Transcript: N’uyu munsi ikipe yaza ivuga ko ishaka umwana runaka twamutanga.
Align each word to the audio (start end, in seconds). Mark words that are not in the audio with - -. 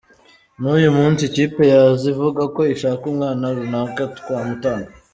N’uyu 0.59 0.89
munsi 0.97 1.21
ikipe 1.25 1.61
yaza 1.73 2.05
ivuga 2.13 2.41
ko 2.55 2.61
ishaka 2.75 3.03
umwana 3.11 3.43
runaka 3.57 4.01
twamutanga. 4.17 4.91